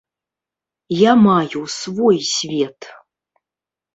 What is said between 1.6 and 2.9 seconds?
свой свет.